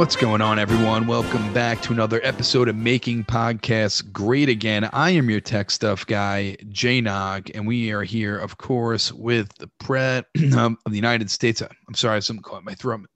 [0.00, 1.06] What's going on, everyone?
[1.06, 4.88] Welcome back to another episode of Making Podcasts Great Again.
[4.94, 9.52] I am your tech stuff guy, Jay Nog, and we are here, of course, with
[9.58, 10.24] the Pret
[10.56, 11.60] of the United States.
[11.60, 13.10] I'm sorry, something caught my throat.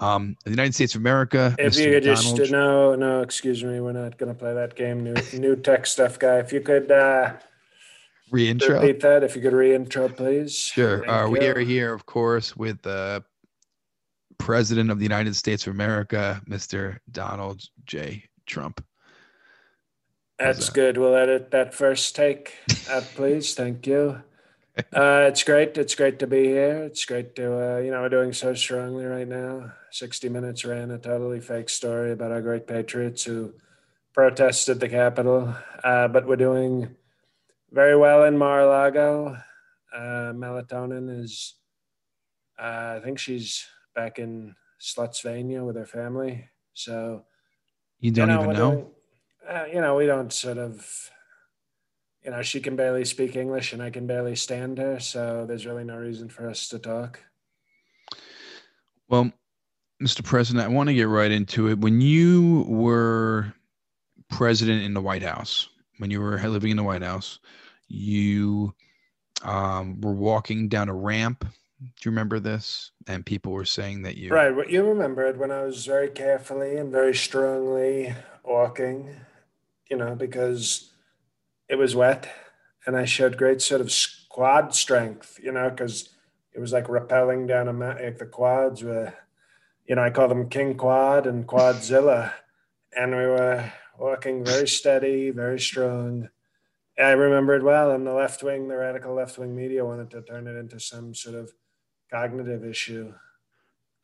[0.00, 1.54] Um, the United States of America.
[1.56, 1.84] If Mr.
[1.84, 5.04] you could just no, no, excuse me, we're not going to play that game.
[5.04, 6.38] New, new tech stuff guy.
[6.38, 7.34] If you could uh,
[8.32, 8.80] reintro.
[8.82, 10.56] repeat that, if you could reintro, please.
[10.56, 11.08] Sure.
[11.08, 13.22] Uh, we are here, of course, with the
[14.38, 16.98] President of the United States of America, Mr.
[17.10, 18.24] Donald J.
[18.46, 18.84] Trump.
[20.38, 20.74] That's that?
[20.74, 20.98] good.
[20.98, 22.54] We'll edit that first take
[22.90, 23.54] out, please.
[23.54, 24.22] Thank you.
[24.92, 25.78] Uh, it's great.
[25.78, 26.82] It's great to be here.
[26.82, 29.72] It's great to, uh, you know, we're doing so strongly right now.
[29.92, 33.54] 60 Minutes ran a totally fake story about our great patriots who
[34.14, 35.54] protested the Capitol.
[35.84, 36.88] Uh, but we're doing
[37.70, 39.36] very well in Mar a Lago.
[39.94, 41.54] Uh, Melatonin is,
[42.58, 46.48] uh, I think she's back in Slutsvania with her family.
[46.74, 47.24] So,
[48.00, 48.90] You don't you know, even know?
[49.48, 51.10] uh, you know, we don't sort of,
[52.24, 54.98] you know, she can barely speak English and I can barely stand her.
[54.98, 57.20] So there's really no reason for us to talk.
[59.08, 59.30] Well,
[60.02, 60.24] Mr.
[60.24, 61.78] President, I want to get right into it.
[61.78, 63.52] When you were
[64.28, 67.38] president in the White House, when you were living in the White House,
[67.88, 68.74] you
[69.42, 71.44] um, were walking down a ramp.
[72.00, 72.90] Do you remember this?
[73.06, 74.30] And people were saying that you.
[74.30, 74.54] Right.
[74.54, 78.14] What you remembered when I was very carefully and very strongly
[78.44, 79.16] walking,
[79.90, 80.90] you know, because
[81.68, 82.28] it was wet
[82.86, 83.92] and I showed great sort of
[84.28, 86.10] quad strength, you know, because
[86.52, 88.04] it was like rappelling down a mountain.
[88.04, 89.14] Like the quads were,
[89.86, 92.32] you know, I call them King Quad and Quadzilla.
[92.96, 96.28] And we were walking very steady, very strong.
[96.98, 97.90] I remember it well.
[97.90, 101.14] And the left wing, the radical left wing media wanted to turn it into some
[101.14, 101.52] sort of
[102.18, 103.12] cognitive issue.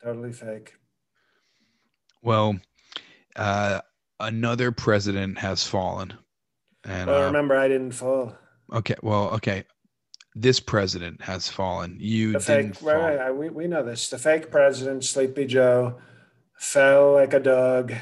[0.03, 0.73] Totally fake.
[2.21, 2.57] Well,
[3.35, 3.81] uh,
[4.19, 6.13] another president has fallen.
[6.83, 8.35] And Well, uh, remember, I didn't fall.
[8.73, 9.63] okay, well, okay,
[10.35, 11.97] this president has fallen.
[11.99, 12.93] You The didn't fake, fall.
[12.93, 14.09] right, we, we know this.
[14.09, 15.99] The fake president, Sleepy Joe,
[16.57, 17.93] fell like a dog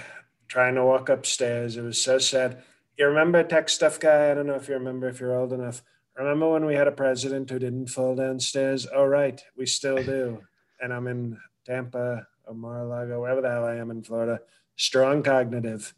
[0.47, 1.77] trying to walk upstairs.
[1.77, 2.63] It was so sad.
[2.97, 4.31] You remember Tech Stuff Guy?
[4.31, 5.81] I don't know if you remember, if you're old enough.
[6.19, 8.85] Remember when we had a president who didn't fall downstairs?
[8.93, 9.41] Oh, right.
[9.55, 10.41] We still do.
[10.81, 14.41] And I'm in Tampa or Mar-a-Lago, wherever the hell I am in Florida.
[14.75, 15.93] Strong cognitive.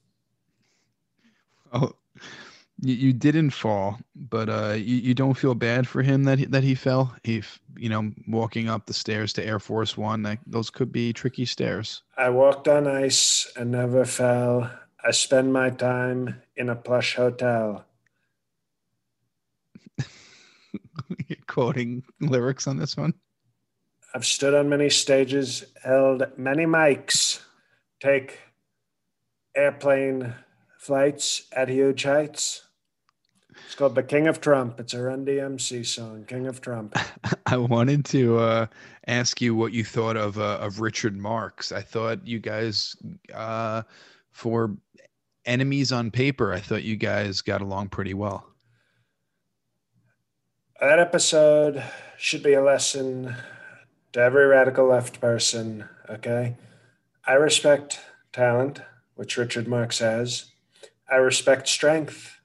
[1.73, 1.93] Oh,
[2.79, 6.45] you, you didn't fall, but uh, you, you don't feel bad for him that he,
[6.45, 7.15] that he fell.
[7.23, 7.41] He,
[7.75, 10.21] you know, walking up the stairs to Air Force One.
[10.21, 12.03] That, those could be tricky stairs.
[12.15, 14.69] I walked on ice and never fell.
[15.03, 17.85] I spend my time in a plush hotel.
[20.73, 21.00] You're
[21.47, 23.13] quoting lyrics on this one.
[24.13, 27.41] I've stood on many stages, held many mics,
[28.01, 28.39] take
[29.55, 30.33] airplane
[30.77, 32.63] flights at huge heights.
[33.65, 34.79] It's called The King of Trump.
[34.79, 36.97] It's a Run DMC song, King of Trump.
[37.45, 38.65] I wanted to uh,
[39.07, 41.71] ask you what you thought of uh, of Richard Marx.
[41.71, 42.95] I thought you guys,
[43.33, 43.83] uh,
[44.31, 44.75] for
[45.45, 48.50] enemies on paper, I thought you guys got along pretty well.
[50.81, 51.83] That episode
[52.17, 53.35] should be a lesson
[54.13, 56.55] to every radical left person, okay?
[57.23, 57.99] I respect
[58.33, 58.81] talent,
[59.13, 60.45] which Richard Marx has.
[61.07, 62.39] I respect strength,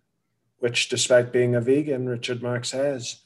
[0.59, 3.23] which, despite being a vegan, Richard Marx has.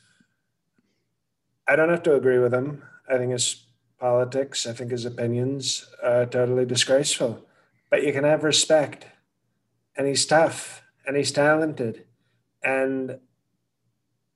[1.66, 2.84] I don't have to agree with him.
[3.12, 3.66] I think his
[3.98, 7.44] politics, I think his opinions are totally disgraceful.
[7.90, 9.06] But you can have respect.
[9.96, 12.04] And he's tough and he's talented.
[12.62, 13.18] And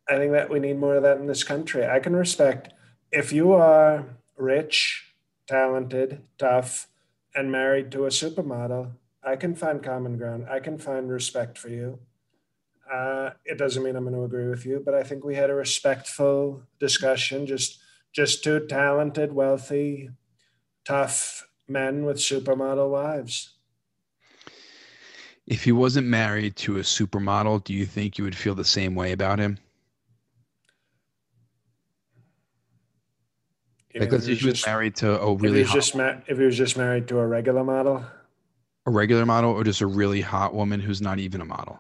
[0.09, 1.87] I think that we need more of that in this country.
[1.87, 2.75] I can respect
[3.15, 4.05] if you are
[4.37, 5.15] rich,
[5.47, 6.89] talented, tough,
[7.35, 8.93] and married to a supermodel,
[9.23, 10.47] I can find common ground.
[10.51, 12.01] I can find respect for you.
[12.93, 15.49] Uh, it doesn't mean I'm going to agree with you, but I think we had
[15.49, 17.47] a respectful discussion.
[17.47, 17.81] Just,
[18.12, 20.11] just two talented, wealthy,
[20.85, 23.55] tough men with supermodel wives.
[25.47, 28.95] If he wasn't married to a supermodel, do you think you would feel the same
[28.95, 29.59] way about him?
[33.94, 35.69] You Like, mean let's if he was just- married to a if he really was
[35.69, 38.05] hot, just ma- if he was just married to a regular model,
[38.87, 41.79] a regular model, or just a really hot woman who's not even a model.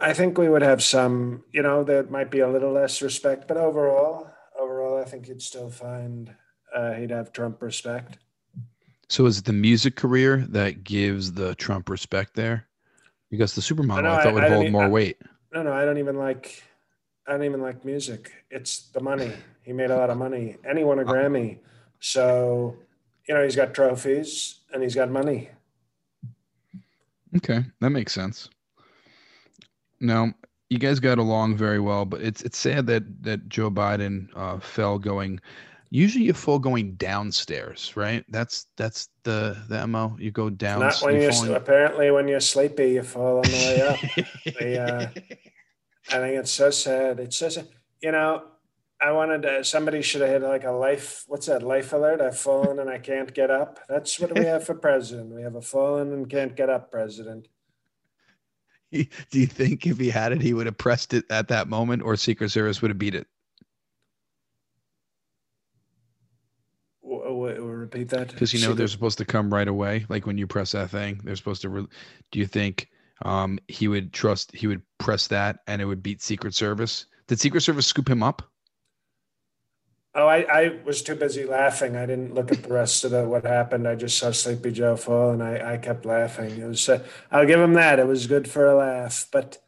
[0.00, 1.44] I think we would have some.
[1.52, 4.28] You know, there might be a little less respect, but overall,
[4.58, 6.34] overall, I think you'd still find
[6.74, 8.18] uh, he'd have Trump respect.
[9.08, 12.66] So is it the music career that gives the Trump respect there?
[13.30, 15.18] Because the supermodel I, I- thought would I hold more I- weight.
[15.54, 16.62] No, no, I don't even like.
[17.26, 18.32] I don't even like music.
[18.50, 19.32] It's the money.
[19.62, 21.58] He made a lot of money, and he won a Grammy.
[22.00, 22.76] So,
[23.28, 25.50] you know, he's got trophies and he's got money.
[27.36, 28.50] Okay, that makes sense.
[30.00, 30.34] Now,
[30.68, 34.58] you guys got along very well, but it's it's sad that that Joe Biden uh,
[34.58, 35.40] fell going.
[35.90, 38.24] Usually, you fall going downstairs, right?
[38.30, 40.16] That's that's the the mo.
[40.18, 40.80] You go down.
[40.80, 44.26] Not when you you're fall apparently when you're sleepy, you fall on the way up.
[44.58, 45.06] They, uh,
[46.08, 47.20] I think it's so sad.
[47.20, 47.68] It's so sad.
[48.02, 48.44] You know,
[49.00, 51.24] I wanted to, somebody should have had like a life.
[51.28, 51.62] What's that?
[51.62, 52.20] Life alert.
[52.20, 53.80] I've fallen and I can't get up.
[53.88, 55.34] That's what we have for president.
[55.34, 57.48] We have a fallen and can't get up president.
[58.92, 62.02] Do you think if he had it, he would have pressed it at that moment,
[62.02, 63.26] or Secret Service would have beat it?
[67.82, 68.28] Repeat that.
[68.28, 70.06] Because you know they're supposed to come right away.
[70.08, 71.68] Like when you press that thing, they're supposed to.
[71.68, 71.86] Re-
[72.30, 72.88] Do you think
[73.24, 74.54] um, he would trust?
[74.54, 77.06] He would press that, and it would beat Secret Service.
[77.26, 78.42] Did Secret Service scoop him up?
[80.14, 81.96] Oh, I, I was too busy laughing.
[81.96, 83.88] I didn't look at the rest of the, what happened.
[83.88, 86.60] I just saw Sleepy Joe fall, and I, I kept laughing.
[86.60, 87.98] It was uh, I'll give him that.
[87.98, 89.58] It was good for a laugh, but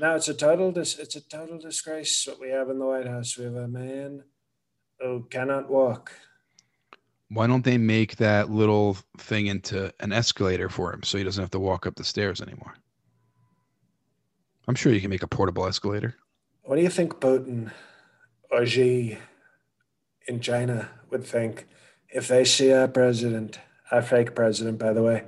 [0.00, 3.08] now it's a total dis- it's a total disgrace what we have in the White
[3.08, 3.36] House.
[3.36, 4.22] We have a man
[5.00, 6.12] who cannot walk.
[7.30, 11.42] Why don't they make that little thing into an escalator for him so he doesn't
[11.42, 12.74] have to walk up the stairs anymore?
[14.68, 16.14] I'm sure you can make a portable escalator.
[16.62, 17.72] What do you think Putin
[18.50, 19.16] or Xi
[20.26, 21.66] in China would think
[22.10, 23.58] if they see a president,
[23.90, 25.24] a fake president, by the way,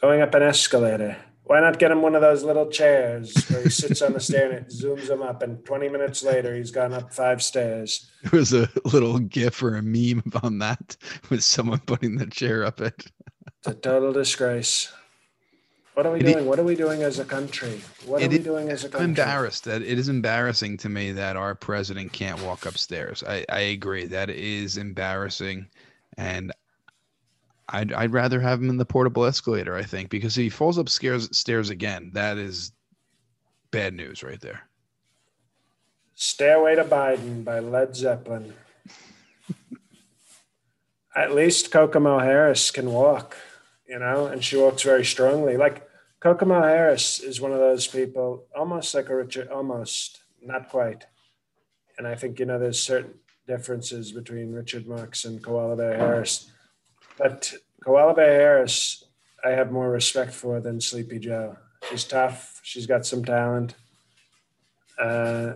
[0.00, 1.16] going up an escalator?
[1.42, 4.52] Why not get him one of those little chairs where he sits on the stair
[4.52, 8.08] and it zooms him up, and 20 minutes later he's gone up five stairs?
[8.22, 10.96] There was a little gif or a meme on that
[11.30, 13.06] with someone putting the chair up it.
[13.58, 14.92] It's a total disgrace.
[15.94, 16.46] What are we It doing?
[16.46, 17.80] What are we doing as a country?
[18.06, 19.08] What are we i- doing as a I'm country?
[19.08, 23.22] embarrassed that it is embarrassing to me that our president can't walk upstairs.
[23.26, 25.68] I, I agree that is embarrassing,
[26.16, 26.50] and
[27.68, 29.76] I'd I'd rather have him in the portable escalator.
[29.76, 32.72] I think because if he falls upstairs stairs again, that is
[33.70, 34.62] bad news right there.
[36.14, 38.54] Stairway to Biden by Led Zeppelin.
[41.14, 43.36] At least Kokomo Harris can walk,
[43.92, 45.58] you know, and she walks very strongly.
[45.58, 45.86] Like
[46.18, 51.04] Kokomo Harris is one of those people, almost like a Richard, almost, not quite.
[51.98, 53.12] And I think, you know, there's certain
[53.46, 56.50] differences between Richard Marx and Koala Bear Harris.
[57.18, 57.52] But
[57.84, 59.04] Koala Bear Harris,
[59.44, 61.58] I have more respect for than Sleepy Joe.
[61.90, 63.74] She's tough, she's got some talent.
[64.98, 65.54] Uh,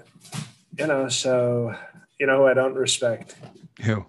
[0.78, 1.74] you know, so
[2.20, 3.34] you know who I don't respect?
[3.80, 4.04] Who?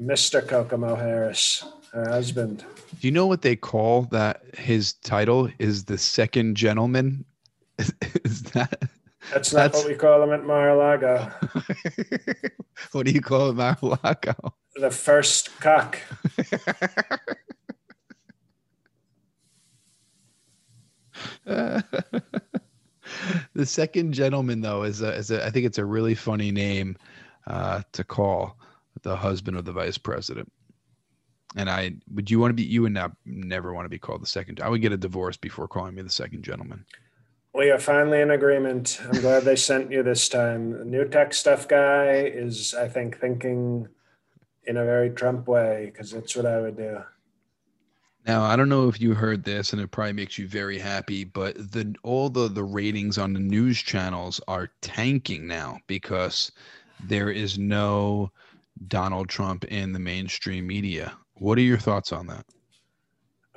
[0.00, 0.46] Mr.
[0.46, 2.64] Kokomo Harris, her husband.
[3.00, 4.42] Do you know what they call that?
[4.56, 7.24] His title is the second gentleman.
[7.78, 7.92] Is,
[8.24, 8.88] is that
[9.32, 11.30] That's not That's- what we call him at Mar-a-Lago.
[12.92, 14.54] what do you call it, Mar-a-Lago?
[14.76, 15.98] The first cock.
[21.44, 21.84] the
[23.64, 26.96] second gentleman, though, is a, is a I think it's a really funny name
[27.46, 28.56] uh, to call
[29.02, 30.50] the husband of the vice president.
[31.56, 34.22] And I would you want to be you would not never want to be called
[34.22, 34.60] the second.
[34.60, 36.84] I would get a divorce before calling me the second gentleman.
[37.54, 38.98] We are finally in agreement.
[39.04, 40.70] I'm glad they sent you this time.
[40.70, 43.88] The new tech stuff guy is, I think, thinking
[44.64, 47.02] in a very Trump way because that's what I would do.
[48.26, 51.24] Now I don't know if you heard this, and it probably makes you very happy,
[51.24, 56.52] but the all the the ratings on the news channels are tanking now because
[57.04, 58.30] there is no
[58.86, 61.12] Donald Trump in the mainstream media.
[61.34, 62.44] What are your thoughts on that?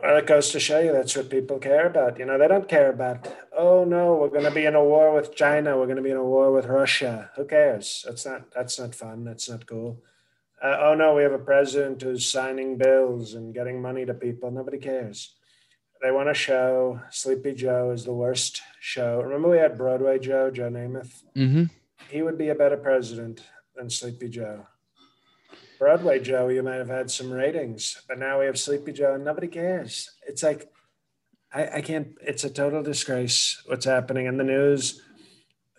[0.01, 2.19] Well, it goes to show you that's what people care about.
[2.19, 3.27] You know, they don't care about,
[3.57, 5.77] oh no, we're going to be in a war with China.
[5.77, 7.31] We're going to be in a war with Russia.
[7.35, 8.03] Who cares?
[8.05, 9.23] That's not, that's not fun.
[9.23, 10.03] That's not cool.
[10.61, 14.51] Uh, oh no, we have a president who's signing bills and getting money to people.
[14.51, 15.35] Nobody cares.
[16.01, 19.21] They want to show Sleepy Joe is the worst show.
[19.21, 21.23] Remember we had Broadway Joe, Joe Namath?
[21.35, 21.63] Mm-hmm.
[22.09, 23.41] He would be a better president
[23.75, 24.67] than Sleepy Joe.
[25.77, 29.25] Broadway Joe, you might have had some ratings, but now we have Sleepy Joe and
[29.25, 30.11] nobody cares.
[30.27, 30.69] It's like,
[31.53, 35.01] I, I can't, it's a total disgrace what's happening in the news.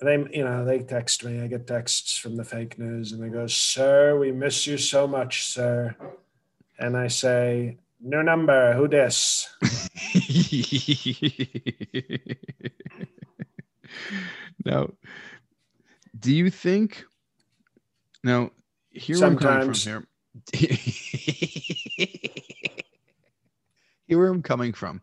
[0.01, 1.41] They, you know, they text me.
[1.41, 5.07] I get texts from the fake news and they go, Sir, we miss you so
[5.07, 5.97] much, sir.
[6.79, 9.49] And I say, New number, who dis?
[14.65, 14.91] now,
[16.19, 17.05] do you think
[18.23, 18.51] now
[18.97, 19.87] here Sometimes.
[19.87, 20.07] I'm coming from
[20.53, 20.79] here.
[24.07, 25.01] here where I'm coming from.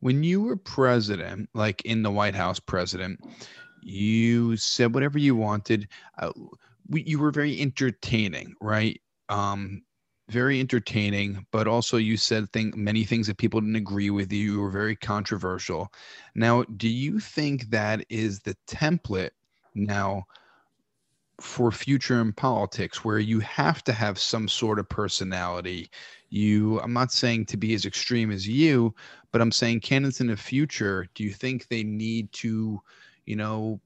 [0.00, 3.20] When you were president, like in the White House president,
[3.82, 5.88] you said whatever you wanted.
[6.18, 6.32] Uh,
[6.88, 9.00] we, you were very entertaining, right?
[9.28, 9.82] Um,
[10.28, 14.52] very entertaining, but also you said thing, many things that people didn't agree with you.
[14.52, 15.92] You were very controversial.
[16.34, 19.30] Now, do you think that is the template
[19.74, 20.24] now
[21.40, 25.90] for future in politics where you have to have some sort of personality?
[26.30, 28.94] You, I'm not saying to be as extreme as you,
[29.32, 32.80] but I'm saying candidates in the future, do you think they need to,
[33.26, 33.80] you know,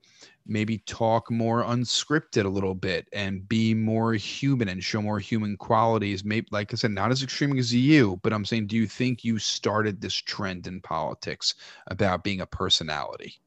[0.47, 5.57] maybe talk more unscripted a little bit and be more human and show more human
[5.57, 8.87] qualities maybe like i said not as extreme as you but i'm saying do you
[8.87, 11.55] think you started this trend in politics
[11.89, 13.39] about being a personality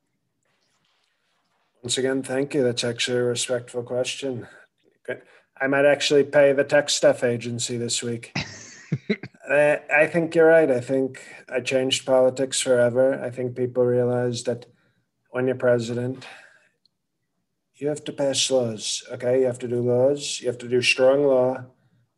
[1.84, 2.64] once again thank you.
[2.64, 4.48] That's actually a respectful question.
[5.62, 8.36] I might actually pay the tech stuff agency this week.
[9.44, 10.72] Uh, i think you're right.
[10.72, 13.22] I think i changed politics forever.
[13.22, 14.68] I think people realize that
[15.32, 16.26] when you're president
[17.76, 19.04] you have to pass laws.
[19.12, 20.40] Okay, you have to do laws.
[20.40, 21.66] You have to do strong law.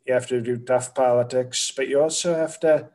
[0.05, 2.89] You have to do tough politics, but you also have to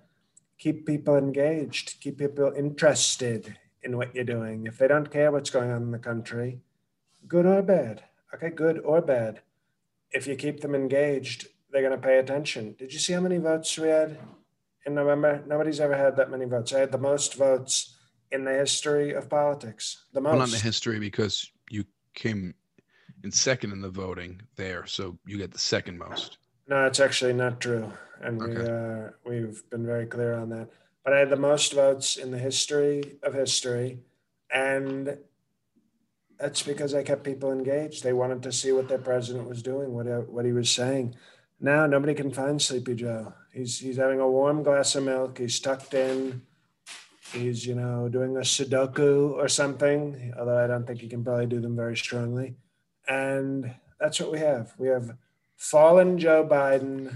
[0.58, 4.66] keep people engaged, keep people interested in what you're doing.
[4.66, 6.60] If they don't care what's going on in the country,
[7.26, 9.40] good or bad, okay, good or bad,
[10.12, 12.74] if you keep them engaged, they're going to pay attention.
[12.78, 14.18] Did you see how many votes we had
[14.86, 15.42] in November?
[15.46, 16.72] Nobody's ever had that many votes.
[16.72, 17.96] I had the most votes
[18.32, 20.04] in the history of politics.
[20.12, 20.30] The most.
[20.30, 21.84] Well, not in the history because you
[22.14, 22.54] came
[23.22, 26.38] in second in the voting there, so you get the second most.
[26.68, 28.54] No, it's actually not true, and okay.
[28.54, 30.68] we uh, we've been very clear on that.
[31.04, 34.00] But I had the most votes in the history of history,
[34.52, 35.18] and
[36.38, 38.02] that's because I kept people engaged.
[38.02, 41.14] They wanted to see what their president was doing, what uh, what he was saying.
[41.60, 43.32] Now nobody can find Sleepy Joe.
[43.52, 45.38] He's he's having a warm glass of milk.
[45.38, 46.42] He's tucked in.
[47.32, 50.34] He's you know doing a Sudoku or something.
[50.38, 52.56] Although I don't think he can probably do them very strongly.
[53.08, 54.74] And that's what we have.
[54.78, 55.16] We have
[55.56, 57.14] fallen Joe Biden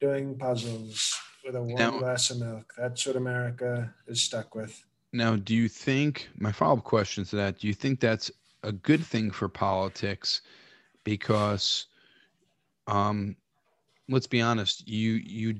[0.00, 1.16] doing puzzles
[1.48, 2.74] with a warm now, glass of milk.
[2.76, 4.84] That's what America is stuck with.
[5.14, 8.30] Now, do you think, my follow up question to that, do you think that's
[8.62, 10.42] a good thing for politics?
[11.04, 11.86] Because,
[12.86, 13.34] um,
[14.10, 15.56] let's be honest, you, you,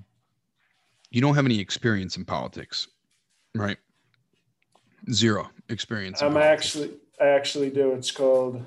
[1.10, 2.88] you don't have any experience in politics,
[3.54, 3.78] right?
[5.10, 6.20] Zero experience.
[6.20, 7.92] I'm actually, I actually do.
[7.92, 8.62] It's called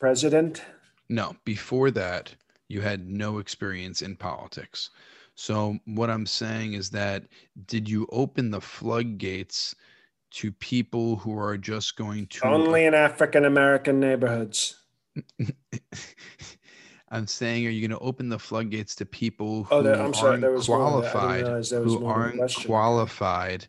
[0.00, 0.62] president.
[1.10, 2.34] No, before that,
[2.68, 4.88] you had no experience in politics.
[5.34, 7.24] So what I'm saying is that
[7.66, 9.74] did you open the floodgates
[10.32, 14.80] to people who are just going to only in African American neighborhoods?
[17.10, 20.16] I'm saying, are you going to open the floodgates to people who oh, there, aren't
[20.16, 23.68] sorry, qualified, who aren't qualified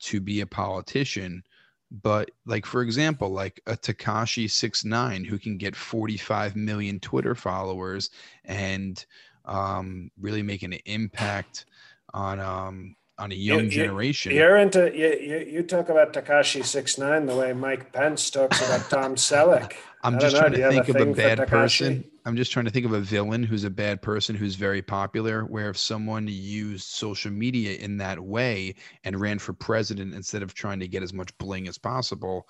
[0.00, 1.42] to be a politician?
[1.90, 8.10] but like for example like a tekashi 69 who can get 45 million twitter followers
[8.44, 9.06] and
[9.46, 11.66] um, really making an impact
[12.12, 14.32] on um, on a young you, generation.
[14.32, 18.60] You're into you, you, you talk about Tekashi six nine the way Mike Pence talks
[18.66, 19.74] about Tom Selleck.
[20.02, 22.04] I'm just trying to think of a bad person.
[22.24, 25.44] I'm just trying to think of a villain who's a bad person who's very popular.
[25.44, 28.74] Where if someone used social media in that way
[29.04, 32.48] and ran for president instead of trying to get as much bling as possible,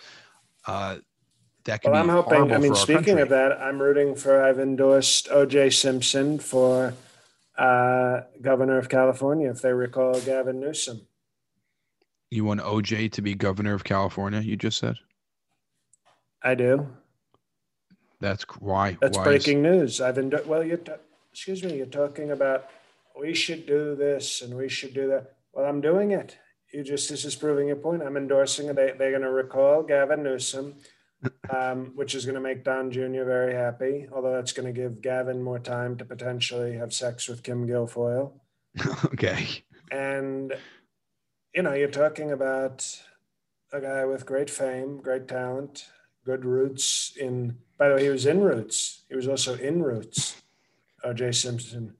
[0.66, 0.98] uh,
[1.66, 2.02] that could well.
[2.02, 2.52] I'm hoping.
[2.52, 3.23] I mean, speaking country.
[3.23, 4.42] of that, I'm rooting for.
[4.42, 5.70] I've endorsed O.J.
[5.70, 6.94] Simpson for
[7.58, 11.02] uh, governor of California, if they recall Gavin Newsom.
[12.30, 14.40] You want OJ to be governor of California?
[14.40, 14.96] You just said.
[16.42, 16.88] I do.
[18.20, 18.96] That's why.
[19.00, 19.73] That's why breaking is...
[19.73, 20.00] news.
[20.00, 20.64] I've been well.
[20.64, 20.80] You
[21.32, 21.76] excuse me.
[21.76, 22.70] You're talking about
[23.18, 25.35] we should do this and we should do that.
[25.52, 26.37] Well, I'm doing it.
[26.73, 28.02] You just this is proving your point.
[28.02, 28.76] I'm endorsing it.
[28.76, 30.75] They, they're going to recall Gavin Newsom
[31.54, 33.25] um, which is going to make Don Jr.
[33.25, 34.06] very happy.
[34.12, 38.32] Although that's going to give Gavin more time to potentially have sex with Kim Guilfoyle.
[39.06, 39.46] okay.
[39.90, 40.52] And
[41.54, 42.87] you know, you're talking about
[43.73, 45.87] a guy with great fame, great talent,
[46.25, 47.56] good roots in.
[47.78, 49.04] By the way, he was in Roots.
[49.08, 50.42] He was also in Roots.
[51.04, 51.32] O.J.
[51.32, 51.94] Simpson.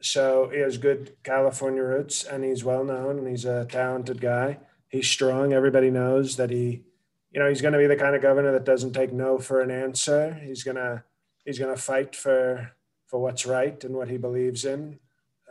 [0.00, 4.58] So he has good California roots, and he's well known, and he's a talented guy.
[4.88, 5.52] He's strong.
[5.52, 6.84] Everybody knows that he,
[7.32, 9.60] you know, he's going to be the kind of governor that doesn't take no for
[9.62, 10.34] an answer.
[10.34, 11.02] He's gonna
[11.44, 12.70] he's gonna fight for
[13.06, 14.98] for what's right and what he believes in.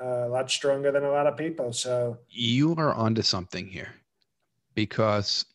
[0.01, 1.73] Uh, a lot stronger than a lot of people.
[1.73, 3.93] So you are onto something here,
[4.75, 5.45] because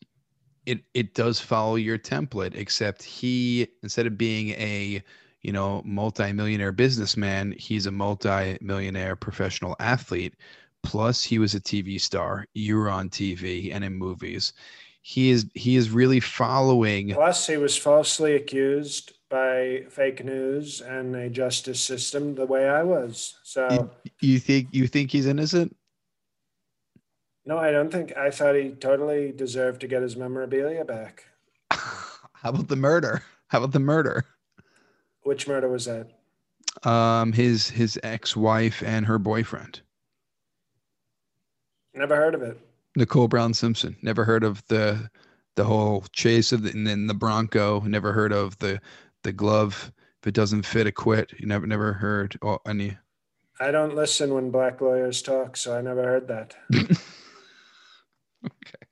[0.65, 5.01] it it does follow your template, except he instead of being a
[5.41, 10.35] you know multi-millionaire businessman, he's a multi-millionaire professional athlete.
[10.83, 12.45] Plus, he was a TV star.
[12.53, 14.53] You were on TV and in movies.
[15.07, 17.13] He is he is really following.
[17.13, 22.83] Plus, he was falsely accused by fake news and a justice system the way I
[22.83, 23.37] was.
[23.43, 23.89] So you,
[24.33, 25.73] you think you think he's innocent?
[27.45, 28.17] No, I don't think.
[28.17, 31.23] I thought he totally deserved to get his memorabilia back.
[31.71, 33.23] How about the murder?
[33.47, 34.25] How about the murder?
[35.21, 36.09] Which murder was that?
[36.85, 39.79] Um, his his ex-wife and her boyfriend.
[41.93, 42.59] Never heard of it.
[42.97, 43.95] Nicole Brown Simpson.
[44.01, 45.09] Never heard of the
[45.55, 47.79] the whole chase of the and then the Bronco.
[47.81, 48.81] Never heard of the
[49.23, 49.91] the glove.
[50.21, 51.31] If it doesn't fit, a quit.
[51.39, 52.97] You never never heard any.
[53.59, 56.55] I don't listen when black lawyers talk, so I never heard that.
[58.45, 58.85] Okay.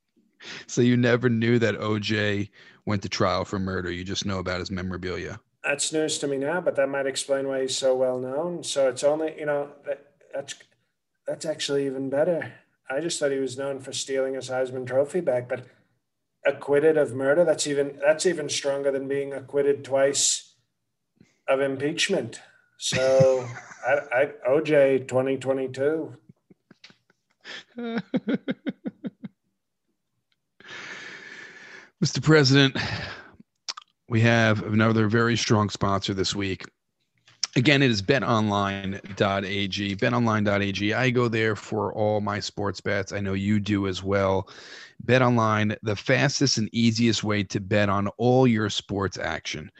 [0.67, 2.49] So you never knew that OJ
[2.85, 3.91] went to trial for murder.
[3.91, 5.39] You just know about his memorabilia.
[5.63, 8.63] That's news to me now, but that might explain why he's so well known.
[8.63, 10.55] So it's only, you know, that, that's
[11.25, 12.53] that's actually even better.
[12.89, 15.65] I just thought he was known for stealing his Heisman Trophy back, but
[16.45, 20.53] acquitted of murder, that's even that's even stronger than being acquitted twice
[21.47, 22.41] of impeachment.
[22.77, 23.47] So
[23.87, 26.15] I, I OJ 2022.
[32.03, 32.21] Mr.
[32.21, 32.77] President,
[34.09, 36.65] we have another very strong sponsor this week.
[37.57, 39.95] Again, it is betonline.ag.
[39.95, 40.93] Betonline.ag.
[40.93, 43.13] I go there for all my sports bets.
[43.13, 44.49] I know you do as well.
[45.05, 49.71] BetOnline, the fastest and easiest way to bet on all your sports action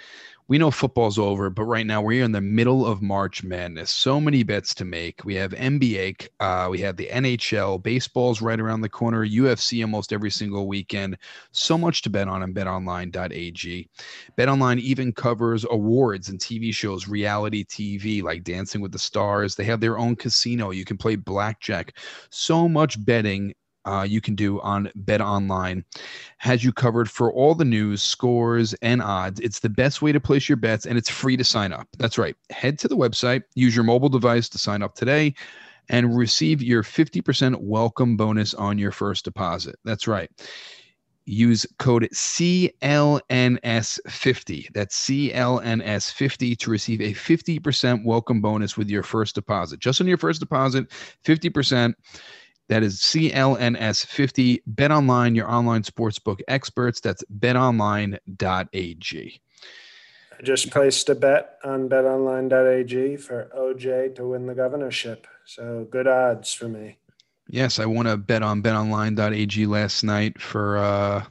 [0.48, 3.90] we know football's over, but right now we're in the middle of March Madness.
[3.90, 5.26] So many bets to make.
[5.26, 10.14] We have NBA, uh, we have the NHL, baseball's right around the corner, UFC almost
[10.14, 11.18] every single weekend.
[11.52, 13.90] So much to bet on on betonline.ag.
[14.38, 19.56] BetOnline even covers awards and TV shows, reality TV like Dancing with the Stars.
[19.56, 20.70] They have their own casino.
[20.70, 21.98] You can play blackjack.
[22.30, 23.54] So much betting
[23.86, 25.84] uh, you can do on Bet Online.
[26.38, 29.40] Has you covered for all the news, scores, and odds.
[29.40, 31.88] It's the best way to place your bets, and it's free to sign up.
[31.98, 32.36] That's right.
[32.50, 35.34] Head to the website, use your mobile device to sign up today,
[35.90, 39.76] and receive your 50% welcome bonus on your first deposit.
[39.84, 40.30] That's right.
[41.28, 44.74] Use code CLNS50.
[44.74, 49.80] That's CLNS50 to receive a 50% welcome bonus with your first deposit.
[49.80, 50.92] Just on your first deposit,
[51.24, 51.96] 50%.
[52.68, 54.62] That is CLNS50.
[54.66, 57.00] Bet online, your online sportsbook experts.
[57.00, 58.22] That's betonline.ag.
[60.38, 65.28] I just placed a bet on betonline.ag for OJ to win the governorship.
[65.46, 66.98] So good odds for me.
[67.48, 71.24] Yes, I won a bet on betonline.ag last night for uh,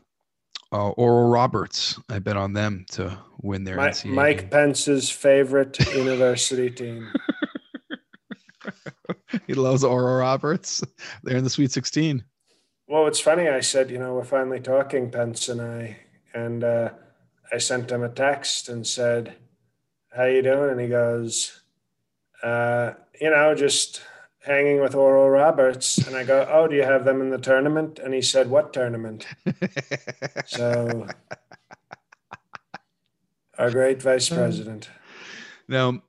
[0.73, 1.99] uh, Oral Roberts.
[2.09, 7.13] I bet on them to win their Mike, Mike Pence's favorite university team.
[9.47, 10.83] he loves Oral Roberts.
[11.23, 12.25] They're in the Sweet 16.
[12.87, 13.49] Well, it's funny.
[13.49, 15.97] I said, you know, we're finally talking, Pence and I,
[16.35, 16.91] and uh,
[17.51, 19.37] I sent him a text and said,
[20.15, 21.63] "How you doing?" And he goes,
[22.43, 24.03] uh, "You know, just
[24.45, 27.99] hanging with Oral Roberts." And I go, "Oh, do you have them in the tournament?"
[27.99, 29.27] And he said, "What tournament?"
[30.47, 31.07] so,
[33.57, 34.91] our great vice president.
[35.69, 36.03] Now,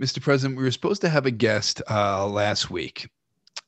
[0.00, 0.20] Mr.
[0.20, 3.08] President, we were supposed to have a guest uh, last week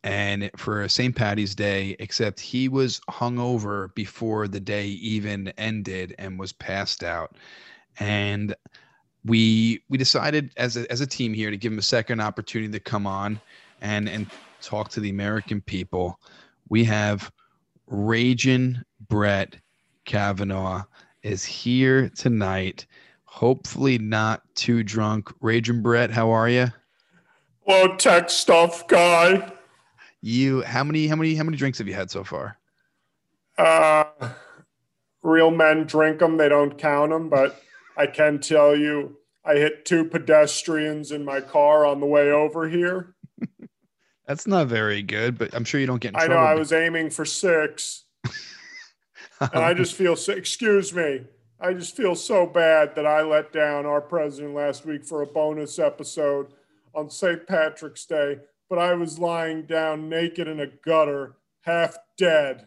[0.04, 1.14] and for St.
[1.14, 7.36] Patty's Day, except he was hungover before the day even ended and was passed out.
[8.00, 8.54] And
[9.24, 12.72] we we decided as a, as a team here to give him a second opportunity
[12.72, 13.40] to come on
[13.80, 14.26] and and
[14.60, 16.18] talk to the American people.
[16.68, 17.30] We have
[17.86, 19.56] Raging Brett
[20.04, 20.84] Kavanaugh
[21.22, 22.86] is here tonight
[23.32, 25.32] hopefully not too drunk.
[25.40, 26.68] Raging Brett, how are you?
[27.66, 29.50] Well, tech stuff guy.
[30.20, 32.58] You how many how many how many drinks have you had so far?
[33.56, 34.04] Uh,
[35.22, 37.28] real men drink them; they don't count them.
[37.28, 37.60] But
[37.96, 42.68] I can tell you, I hit two pedestrians in my car on the way over
[42.68, 43.14] here.
[44.26, 46.16] That's not very good, but I'm sure you don't get.
[46.16, 46.36] I know.
[46.36, 48.04] I was aiming for six,
[49.40, 50.16] and I just feel.
[50.28, 51.22] Excuse me.
[51.62, 55.26] I just feel so bad that I let down our president last week for a
[55.26, 56.48] bonus episode
[56.92, 57.46] on St.
[57.46, 62.66] Patrick's Day, but I was lying down naked in a gutter, half dead.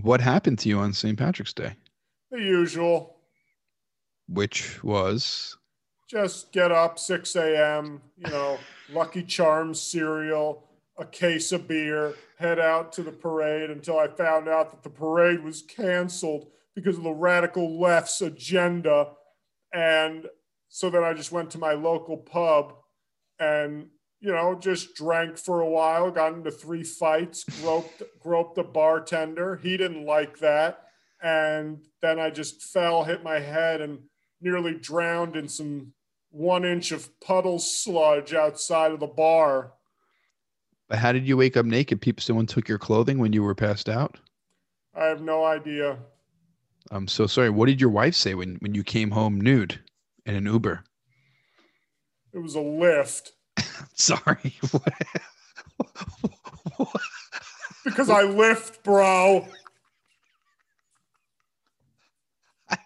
[0.00, 1.18] What happened to you on St.
[1.18, 1.74] Patrick's Day?
[2.30, 3.16] The usual.
[4.26, 5.58] Which was
[6.08, 8.58] just get up 6 a.m., you know,
[8.90, 10.64] Lucky Charms cereal,
[10.96, 14.88] a case of beer, head out to the parade until I found out that the
[14.88, 16.46] parade was canceled
[16.78, 19.08] because of the radical left's agenda.
[19.74, 20.26] And
[20.68, 22.74] so then I just went to my local pub
[23.40, 23.88] and,
[24.20, 29.56] you know, just drank for a while, got into three fights, groped, groped the bartender.
[29.56, 30.84] He didn't like that.
[31.20, 33.98] And then I just fell, hit my head, and
[34.40, 35.92] nearly drowned in some
[36.30, 39.72] one inch of puddle sludge outside of the bar.
[40.88, 42.00] But how did you wake up naked?
[42.00, 44.16] People, someone took your clothing when you were passed out.
[44.94, 45.98] I have no idea.
[46.90, 47.50] I'm so sorry.
[47.50, 49.80] What did your wife say when when you came home nude
[50.24, 50.84] in an Uber?
[52.32, 53.30] It was a Lyft.
[53.94, 54.54] sorry.
[57.84, 59.46] because I lift, bro.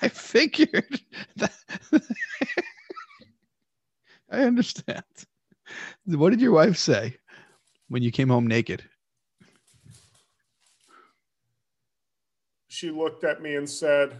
[0.00, 1.00] I figured
[1.36, 1.54] that.
[4.30, 5.04] I understand.
[6.06, 7.16] What did your wife say
[7.88, 8.84] when you came home naked?
[12.72, 14.18] She looked at me and said,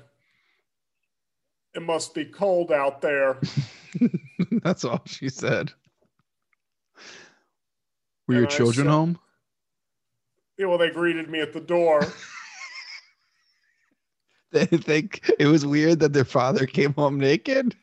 [1.74, 3.38] It must be cold out there.
[4.62, 5.72] That's all she said.
[8.28, 9.18] Were And your children said- home?
[10.58, 12.06] Yeah, well, they greeted me at the door.
[14.52, 17.74] They think it was weird that their father came home naked.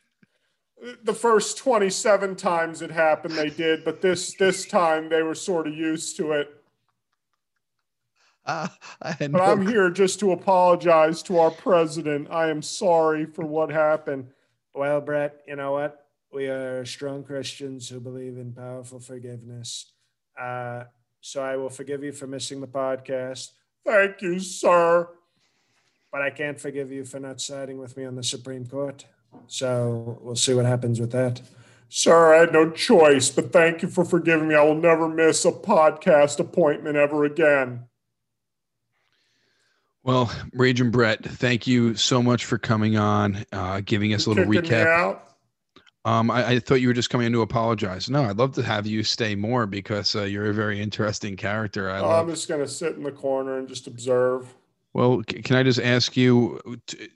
[1.04, 5.66] the first 27 times it happened, they did, but this this time they were sort
[5.66, 6.59] of used to it.
[9.02, 12.28] I had But no I'm here just to apologize to our president.
[12.32, 14.28] I am sorry for what happened.
[14.74, 16.06] Well, Brett, you know what?
[16.32, 19.92] We are strong Christians who believe in powerful forgiveness.
[20.40, 20.84] Uh,
[21.22, 23.50] so I will forgive you for missing the podcast,
[23.86, 25.10] Thank you, sir.
[26.12, 29.06] but I can't forgive you for not siding with me on the Supreme Court.
[29.48, 31.42] So we'll see what happens with that.
[31.90, 34.56] Sir, I had no choice, but thank you for forgiving me.
[34.56, 37.86] I will never miss a podcast appointment ever again.
[40.04, 44.46] Well, Raging Brett, thank you so much for coming on, uh, giving us a little
[44.46, 45.20] recap.
[46.06, 48.10] Um, I, I thought you were just coming in to apologize.
[48.10, 51.90] No, I'd love to have you stay more because uh, you're a very interesting character.
[51.90, 54.54] I oh, I'm just going to sit in the corner and just observe.
[54.94, 56.60] Well, c- can I just ask you?
[56.88, 57.10] t-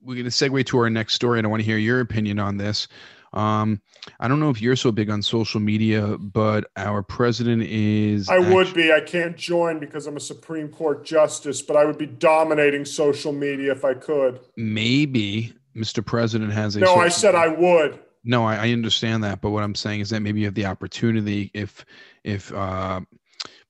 [0.00, 2.38] We're going to segue to our next story, and I want to hear your opinion
[2.38, 2.86] on this.
[3.32, 3.80] Um,
[4.18, 8.28] I don't know if you're so big on social media, but our president is.
[8.28, 8.92] I would be.
[8.92, 13.32] I can't join because I'm a Supreme Court justice, but I would be dominating social
[13.32, 14.40] media if I could.
[14.56, 16.04] maybe Mr.
[16.04, 16.80] President has a.
[16.80, 18.00] No, I said I would.
[18.24, 20.66] No, I, I understand that, but what I'm saying is that maybe you have the
[20.66, 21.84] opportunity if
[22.24, 23.00] if uh,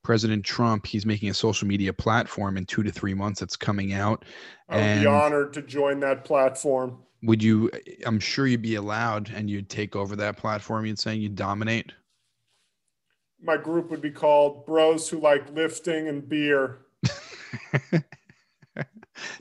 [0.02, 3.92] President Trump he's making a social media platform in two to three months that's coming
[3.92, 4.24] out.
[4.68, 6.98] I would And- be honored to join that platform.
[7.22, 7.70] Would you?
[8.06, 10.86] I'm sure you'd be allowed, and you'd take over that platform.
[10.86, 11.92] You'd say you'd dominate.
[13.42, 16.80] My group would be called Bros Who Like Lifting and Beer.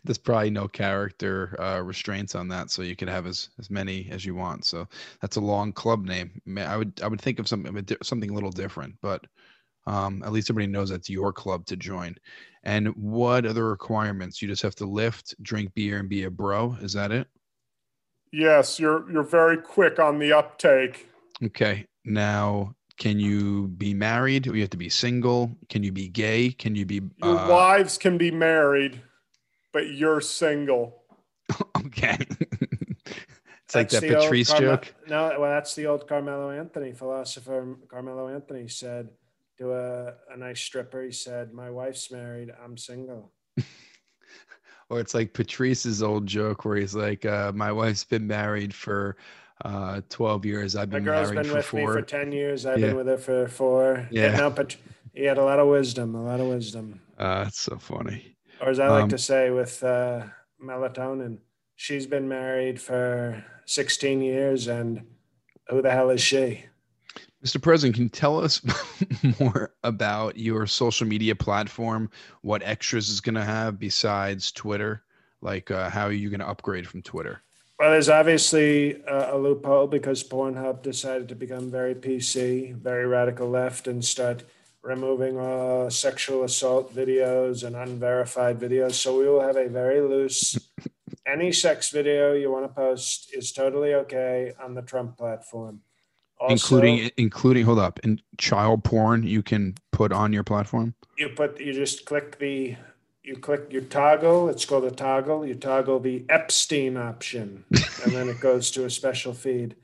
[0.03, 4.09] There's probably no character uh, restraints on that, so you could have as as many
[4.11, 4.65] as you want.
[4.65, 4.87] So
[5.21, 6.41] that's a long club name.
[6.57, 9.25] I would I would think of something a something a little different, but
[9.87, 12.15] um, at least everybody knows that's your club to join.
[12.63, 14.41] And what are the requirements?
[14.41, 16.77] You just have to lift, drink beer, and be a bro.
[16.81, 17.27] Is that it?
[18.31, 21.07] Yes, you're you're very quick on the uptake.
[21.43, 21.85] Okay.
[22.05, 24.45] Now, can you be married?
[24.45, 25.55] You have to be single?
[25.69, 26.51] Can you be gay?
[26.51, 27.01] Can you be?
[27.23, 29.01] Your uh, wives can be married,
[29.73, 30.95] but you're single.
[31.85, 32.17] Okay.
[33.65, 34.93] it's like that Patrice Carme- joke.
[35.07, 37.77] No, well, that's the old Carmelo Anthony philosopher.
[37.89, 39.09] Carmelo Anthony said
[39.57, 43.33] to a, a nice stripper, he said, My wife's married, I'm single.
[44.89, 49.17] Or it's like Patrice's old joke where he's like, uh, "My wife's been married for
[49.65, 50.75] uh, 12 years.
[50.75, 52.65] I've My been girl's married been for with me for 10 years.
[52.65, 52.87] I've Yeah.
[52.87, 54.07] been with her for four.
[54.09, 54.35] Yeah.
[54.37, 54.75] No, but
[55.13, 57.01] he had a lot of wisdom, a lot of wisdom.
[57.17, 58.35] Uh, that's so funny.
[58.61, 60.23] Or as I like Um, to say with uh,
[60.63, 61.39] melatonin,
[61.75, 65.01] she's been married for 16 years, and
[65.69, 66.65] who the hell is she?
[67.43, 67.61] Mr.
[67.61, 68.61] President, can you tell us
[69.39, 72.09] more about your social media platform?
[72.41, 75.03] What extras is going to have besides Twitter?
[75.41, 77.41] Like, uh, how are you going to upgrade from Twitter?
[77.79, 83.49] Well, there's obviously a, a loophole because Pornhub decided to become very PC, very radical
[83.49, 84.43] left, and start
[84.81, 88.93] removing uh, sexual assault videos and unverified videos.
[88.93, 90.57] So we will have a very loose
[91.25, 95.81] any sex video you want to post is totally okay on the Trump platform.
[96.39, 100.95] Also, including including hold up and child porn you can put on your platform.
[101.17, 102.77] you put you just click the
[103.23, 107.65] you click you toggle it's called a toggle you toggle the epstein option
[108.03, 109.75] and then it goes to a special feed.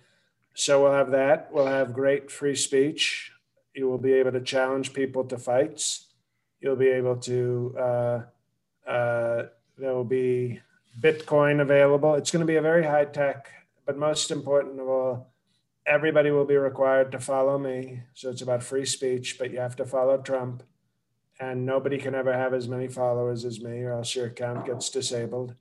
[0.53, 3.31] So we'll have that we'll have great free speech.
[3.73, 6.05] You will be able to challenge people to fights.
[6.61, 8.21] You'll be able to uh,
[8.89, 9.43] uh,
[9.77, 10.61] there will be
[11.01, 12.15] bitcoin available.
[12.15, 13.51] It's going to be a very high tech
[13.85, 15.34] but most important of all
[15.87, 19.75] everybody will be required to follow me so it's about free speech but you have
[19.75, 20.63] to follow trump
[21.39, 24.89] and nobody can ever have as many followers as me, or else your account gets
[24.89, 25.53] disabled.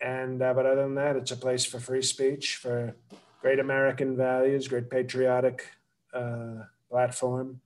[0.00, 2.96] And uh, but other than that, it's a place for free speech, for
[3.40, 5.68] great American values, great patriotic
[6.12, 7.60] uh, platform,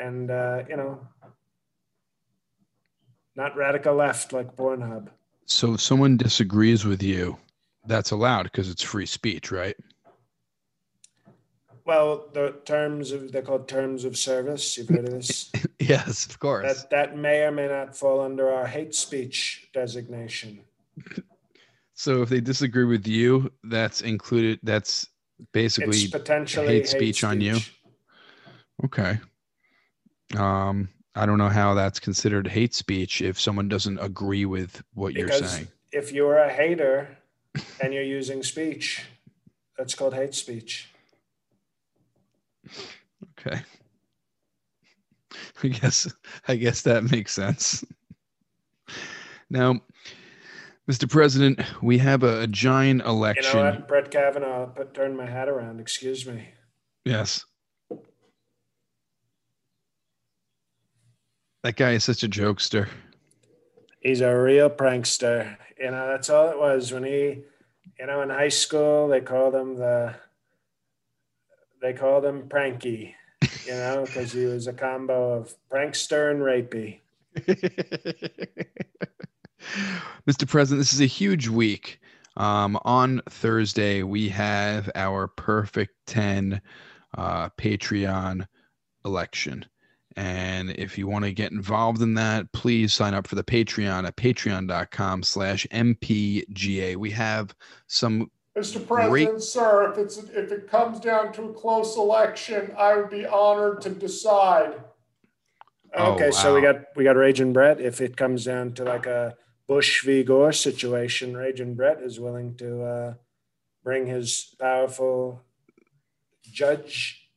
[0.00, 1.06] and uh, you know,
[3.36, 5.08] not radical left like Pornhub.
[5.44, 7.36] So if someone disagrees with you,
[7.86, 9.76] that's allowed because it's free speech, right?
[11.86, 14.76] Well, the terms of they're called terms of service.
[14.76, 15.52] You've heard of this.
[15.78, 16.82] yes, of course.
[16.82, 20.60] that that may or may not fall under our hate speech designation.
[21.94, 24.58] So if they disagree with you, that's included.
[24.64, 25.06] That's
[25.52, 27.58] basically It's potentially hate speech on you?
[28.84, 29.20] okay.
[30.36, 35.14] Um, I don't know how that's considered hate speech if someone doesn't agree with what
[35.14, 35.68] you're saying.
[35.92, 37.16] if you're a hater
[37.80, 39.04] and you're using speech,
[39.78, 40.90] that's called hate speech.
[43.38, 43.60] Okay.
[45.62, 46.12] I guess
[46.48, 47.84] I guess that makes sense.
[49.50, 49.80] Now,
[50.90, 51.10] Mr.
[51.10, 53.58] President, we have a, a giant You election.
[53.58, 54.66] know what, Brett Kavanaugh?
[54.66, 55.80] Put turn my hat around.
[55.80, 56.48] Excuse me.
[57.04, 57.44] Yes.
[61.62, 62.88] That guy is such a jokester.
[64.00, 65.56] He's a real prankster.
[65.78, 67.42] You know, that's all it was when he,
[67.98, 70.14] you know, in high school they called him the,
[71.80, 73.14] they called him Pranky.
[73.66, 77.00] You know, because he was a combo of prankster and rapey.
[80.26, 80.48] Mr.
[80.48, 82.00] President, this is a huge week.
[82.36, 86.60] Um, on Thursday, we have our Perfect 10
[87.16, 88.46] uh, Patreon
[89.04, 89.64] election.
[90.16, 94.06] And if you want to get involved in that, please sign up for the Patreon
[94.06, 96.96] at patreon.com slash MPGA.
[96.96, 97.54] We have
[97.86, 98.84] some Mr.
[98.86, 103.26] President, sir, if it's if it comes down to a close election, I would be
[103.26, 104.82] honored to decide.
[105.94, 107.80] Oh, Okay, so we got we got Raging Brett.
[107.80, 109.36] If it comes down to like a
[109.68, 110.22] Bush v.
[110.22, 113.14] Gore situation, Raging Brett is willing to uh,
[113.84, 115.42] bring his powerful
[116.42, 117.28] judge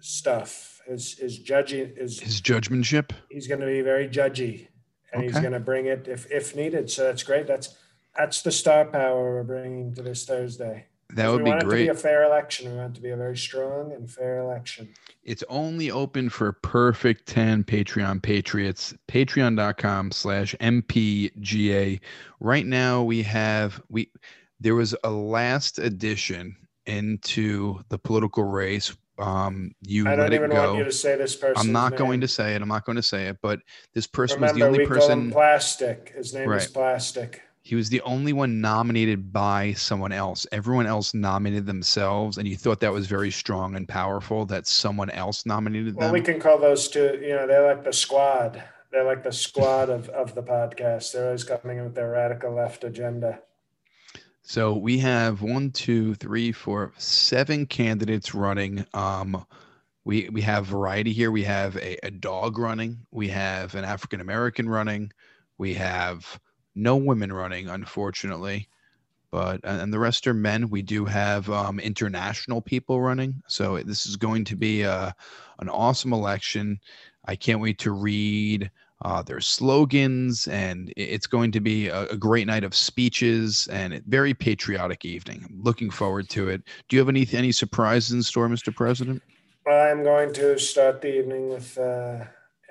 [0.00, 0.80] stuff.
[0.86, 3.10] His his judging is his judgmentship.
[3.28, 4.68] he's going to be very judgy,
[5.12, 6.90] and he's going to bring it if if needed.
[6.90, 7.48] So that's great.
[7.48, 7.76] That's
[8.16, 10.86] that's the star power we're bringing to this Thursday.
[11.14, 12.70] That would we be want it to be a fair election.
[12.72, 14.88] We want it to be a very strong and fair election.
[15.22, 18.94] It's only open for perfect 10 Patreon patriots.
[19.08, 22.00] Patreon.com slash MPGA.
[22.40, 24.10] Right now we have we
[24.60, 28.96] there was a last addition into the political race.
[29.18, 31.54] Um you I let don't it even want you to say this person.
[31.56, 32.62] I'm not going to say it.
[32.62, 33.60] I'm not going to say it, but
[33.92, 36.12] this person Remember, was the only we call him person Plastic.
[36.16, 37.40] His name is Plastic.
[37.64, 40.46] He was the only one nominated by someone else.
[40.52, 45.08] Everyone else nominated themselves and you thought that was very strong and powerful that someone
[45.08, 46.12] else nominated Well, them.
[46.12, 47.18] we can call those two.
[47.22, 48.62] You know, they're like the squad.
[48.92, 51.12] They're like the squad of, of the podcast.
[51.12, 53.40] They're always coming in with their radical left agenda.
[54.42, 58.84] So we have one, two, three, four, seven candidates running.
[58.92, 59.46] Um,
[60.04, 61.30] we we have variety here.
[61.30, 63.06] We have a, a dog running.
[63.10, 65.12] We have an African American running.
[65.56, 66.38] We have
[66.74, 68.68] no women running, unfortunately,
[69.30, 70.70] but and the rest are men.
[70.70, 73.42] We do have um, international people running.
[73.48, 75.14] So this is going to be a,
[75.58, 76.78] an awesome election.
[77.24, 78.70] I can't wait to read
[79.02, 83.94] uh, their slogans, and it's going to be a, a great night of speeches and
[83.94, 85.46] a very patriotic evening.
[85.52, 86.62] Looking forward to it.
[86.88, 88.74] Do you have any any surprises in store, Mr.
[88.74, 89.20] President?
[89.66, 92.24] I'm going to start the evening with uh,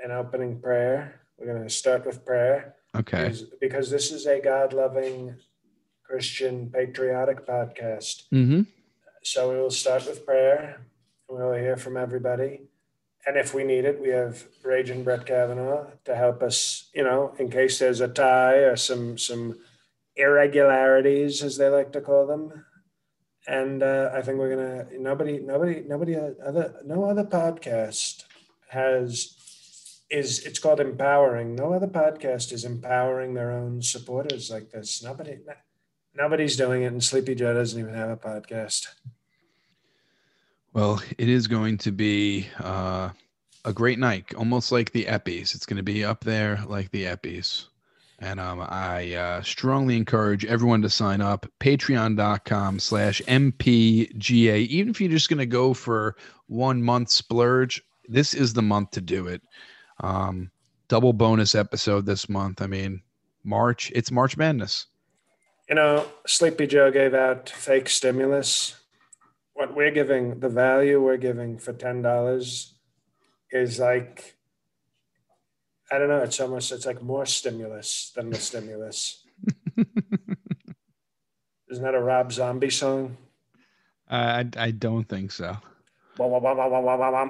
[0.03, 1.19] an opening prayer.
[1.37, 3.33] We're going to start with prayer Okay.
[3.59, 5.35] because, this is a God loving
[6.03, 8.23] Christian patriotic podcast.
[8.31, 8.61] Mm-hmm.
[9.23, 10.85] So we will start with prayer.
[11.27, 12.61] We'll hear from everybody.
[13.25, 17.33] And if we need it, we have Raging Brett Kavanaugh to help us, you know,
[17.39, 19.59] in case there's a tie or some some
[20.15, 22.65] irregularities, as they like to call them.
[23.47, 28.25] And uh, I think we're gonna nobody nobody nobody other no other podcast
[28.69, 29.37] has
[30.13, 31.55] is it's called empowering.
[31.55, 35.03] No other podcast is empowering their own supporters like this.
[35.03, 35.39] Nobody
[36.15, 38.85] Nobody's doing it, and Sleepy Joe doesn't even have a podcast.
[40.71, 43.09] Well, it is going to be uh,
[43.65, 45.55] a great night, almost like the Eppies.
[45.55, 47.65] It's going to be up there like the Eppies.
[48.19, 51.47] And um, I uh, strongly encourage everyone to sign up.
[51.59, 54.67] Patreon.com slash MPGA.
[54.67, 56.15] Even if you're just going to go for
[56.47, 59.41] one month splurge, this is the month to do it.
[60.03, 60.51] Um,
[60.89, 62.61] double bonus episode this month.
[62.61, 63.01] I mean,
[63.43, 64.85] March, it's March Madness.
[65.69, 68.75] You know, Sleepy Joe gave out fake stimulus.
[69.53, 72.71] What we're giving, the value we're giving for $10
[73.51, 74.35] is like,
[75.89, 79.23] I don't know, it's almost, it's like more stimulus than the stimulus.
[81.69, 83.17] Isn't that a Rob Zombie song?
[84.09, 85.57] I, I don't think so.
[86.17, 87.29] Wah, wah, wah, wah,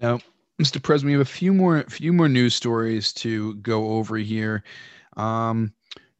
[0.60, 0.82] Mr.
[0.82, 4.64] President, we have a few more few more news stories to go over here.
[5.16, 5.72] Um,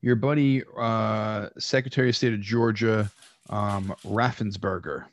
[0.03, 3.11] your buddy, uh, Secretary of State of Georgia,
[3.49, 5.05] um, Raffensperger.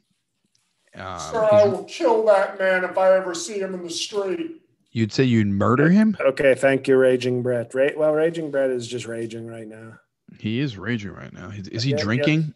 [0.96, 4.62] Um, Sir, I will kill that man if I ever see him in the street.
[4.92, 6.16] you'd say you'd murder him?
[6.20, 7.74] Okay, thank you, Raging Brett.
[7.74, 9.94] Ra- well, Raging Brett is just raging right now.
[10.38, 11.50] He is raging right now.
[11.50, 12.04] Is, is he Yeah, yeah.
[12.04, 12.54] drinking?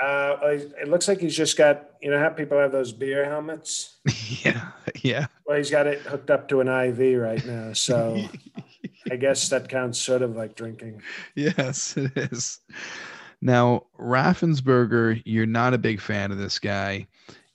[0.00, 3.96] Uh, it looks like he's just got, you know how people have those beer helmets?
[4.44, 4.68] Yeah,
[5.02, 5.26] yeah.
[5.46, 7.72] Well, he's got it hooked up to an IV right now.
[7.72, 8.22] So
[9.10, 11.02] I guess that counts sort of like drinking.
[11.34, 12.60] yes, it is.
[13.40, 17.06] Now, Raffensperger, you're not a big fan of this guy,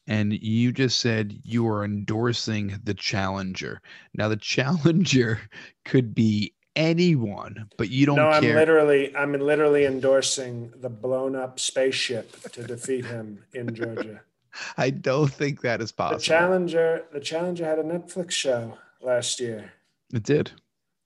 [0.08, 3.82] and you just said you are endorsing the challenger.
[4.14, 5.40] Now, the challenger
[5.86, 11.60] could be anyone, but you don't no, I'm literally, I'm literally endorsing the blown up
[11.60, 14.22] spaceship to defeat him in Georgia.
[14.78, 16.20] I don't think that is possible.
[16.20, 16.24] The.
[16.24, 19.72] Challenger, the Challenger had a Netflix show last year.
[20.14, 20.52] it did.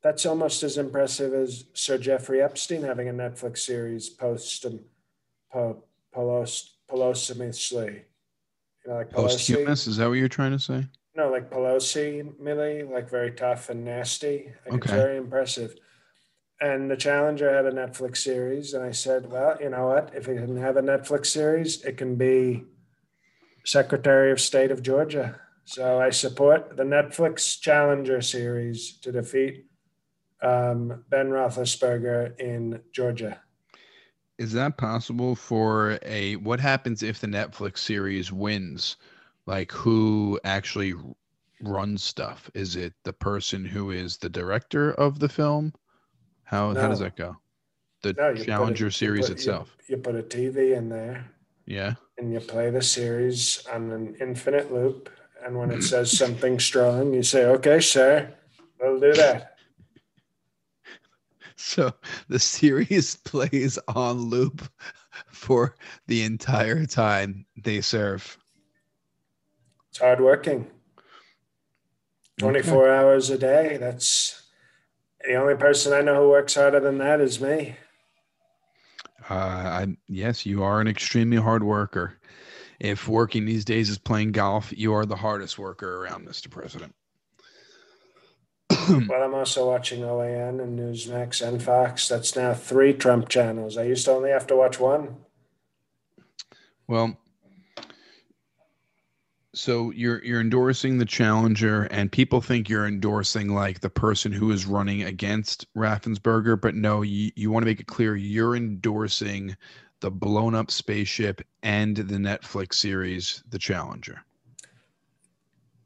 [0.02, 4.80] That's almost as impressive as Sir Jeffrey Epstein having a Netflix series post um,
[5.52, 8.04] po, polos, posthumously.
[8.86, 9.08] You know, like?
[9.18, 10.86] Is that what you're trying to say?
[11.16, 14.52] No, like Pelosi, Millie, like very tough and nasty.
[14.66, 15.76] Like It's very impressive.
[16.60, 20.12] And the Challenger had a Netflix series, and I said, well, you know what?
[20.16, 22.64] If it can have a Netflix series, it can be
[23.66, 25.40] Secretary of State of Georgia.
[25.66, 29.66] So I support the Netflix Challenger series to defeat
[30.42, 33.42] um, Ben Roethlisberger in Georgia.
[34.38, 38.98] Is that possible for a what happens if the Netflix series wins?
[39.46, 40.94] Like who actually
[41.62, 42.50] runs stuff?
[42.54, 45.74] Is it the person who is the director of the film?
[46.44, 47.36] How how does that go?
[48.02, 49.78] The No, you put a- Challenger you series put- you- itself.
[49.88, 51.30] You, put a TV in there,
[51.66, 51.94] Yeah.
[52.18, 55.10] and you play the series on an infinite loop.
[55.46, 58.34] And when it says something strong, you say, "Okay, sir,
[58.80, 59.52] we'll do that."
[61.58, 61.94] So
[62.28, 64.62] the series plays on loop
[65.32, 65.76] for
[66.08, 68.38] the entire time they serve.
[69.96, 70.68] It's hard working.
[72.40, 73.78] 24 hours a day.
[73.78, 74.44] That's
[75.26, 77.78] the only person I know who works harder than that is me.
[79.30, 82.20] Uh, I yes, you are an extremely hard worker.
[82.78, 86.50] If working these days is playing golf, you are the hardest worker around, Mr.
[86.50, 86.94] President.
[89.08, 92.10] Well, I'm also watching OAN and Newsmax and Fox.
[92.10, 93.78] That's now three Trump channels.
[93.78, 95.16] I used to only have to watch one.
[96.86, 97.18] Well,
[99.56, 104.52] so you're you're endorsing the challenger, and people think you're endorsing like the person who
[104.52, 109.56] is running against Raffensperger, but no, you, you want to make it clear you're endorsing
[110.02, 114.22] the blown up spaceship and the Netflix series, The Challenger.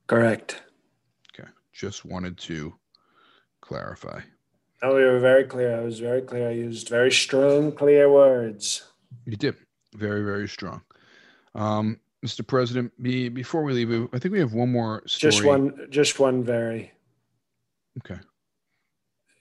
[0.07, 0.63] Correct.
[1.33, 2.73] Okay, just wanted to
[3.61, 4.19] clarify.
[4.81, 5.79] Oh, we were very clear.
[5.79, 6.49] I was very clear.
[6.49, 8.83] I used very strong, clear words.
[9.25, 9.55] You did
[9.95, 10.81] very very strong.
[11.53, 12.45] Um, Mr.
[12.45, 15.31] President, be, before we leave, I think we have one more story.
[15.31, 16.91] Just one, just one very.
[17.99, 18.19] Okay.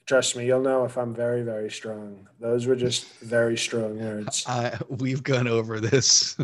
[0.07, 2.29] Trust me, you'll know if I'm very, very strong.
[2.41, 4.43] Those were just very strong words.
[4.47, 6.35] I we've gone over this.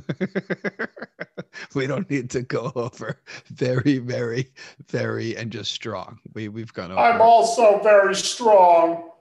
[1.75, 4.53] we don't need to go over very, very,
[4.89, 6.19] very, and just strong.
[6.35, 7.01] We we've gone over.
[7.01, 9.13] I'm also very strong.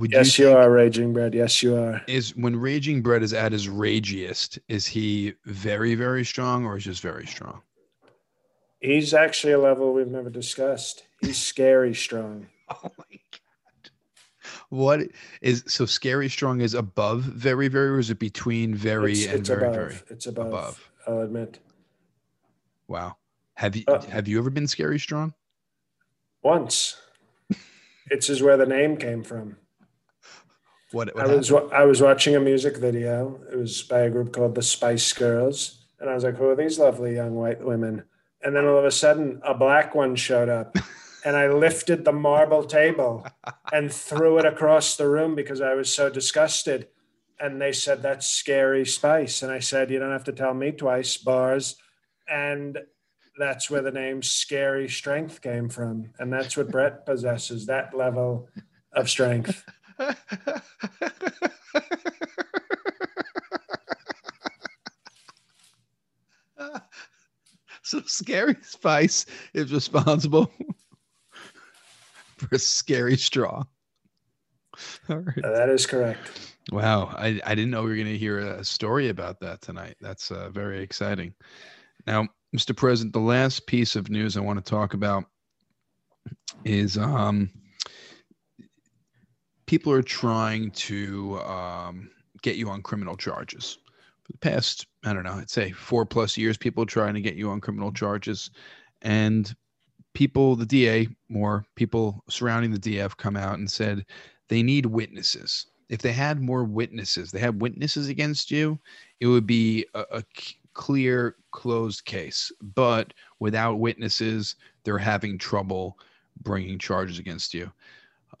[0.00, 1.34] Would Yes, you you are, Raging Brett.
[1.34, 2.00] Yes, you are.
[2.06, 6.84] is when Raging Brett is at his ragiest, is he very, very strong or is
[6.84, 7.60] just very strong?
[8.80, 11.04] He's actually a level we've never discussed.
[11.20, 12.48] He's scary strong.
[12.70, 13.90] Oh my god.
[14.68, 15.00] What
[15.42, 19.40] is so scary strong is above very, very, or is it between very it's, and
[19.40, 19.74] it's very, above.
[19.74, 19.96] very?
[20.08, 20.90] It's above, above.
[21.08, 21.58] I'll admit.
[22.86, 23.16] Wow.
[23.54, 25.34] Have you Uh, have you ever been scary strong?
[26.42, 26.96] Once.
[28.10, 29.56] it's is where the name came from.
[30.92, 33.40] What, what I was wa- I was watching a music video.
[33.52, 36.56] It was by a group called the Spice Girls, and I was like, "Who are
[36.56, 38.04] these lovely young white women?"
[38.42, 40.76] And then all of a sudden, a black one showed up,
[41.24, 43.26] and I lifted the marble table
[43.72, 46.88] and threw it across the room because I was so disgusted.
[47.38, 50.72] And they said, "That's scary Spice," and I said, "You don't have to tell me
[50.72, 51.76] twice, bars."
[52.28, 52.78] And
[53.38, 58.48] that's where the name Scary Strength came from, and that's what Brett possesses that level
[58.92, 59.64] of strength.
[67.82, 70.50] so scary spice is responsible
[72.36, 73.64] for a scary straw.
[75.08, 75.42] All right.
[75.42, 76.54] That is correct.
[76.72, 79.96] Wow, I, I didn't know we were going to hear a story about that tonight.
[80.00, 81.34] That's uh, very exciting.
[82.06, 82.76] Now, Mr.
[82.76, 85.24] President, the last piece of news I want to talk about
[86.64, 87.50] is um,
[89.70, 92.10] people are trying to um,
[92.42, 93.78] get you on criminal charges.
[94.24, 97.36] For the past, I don't know, I'd say four plus years, people trying to get
[97.36, 98.50] you on criminal charges.
[99.02, 99.54] And
[100.12, 104.04] people, the DA, more people surrounding the DA come out and said
[104.48, 105.66] they need witnesses.
[105.88, 108.76] If they had more witnesses, they had witnesses against you,
[109.20, 110.24] it would be a, a
[110.74, 112.50] clear closed case.
[112.60, 115.96] But without witnesses, they're having trouble
[116.42, 117.70] bringing charges against you.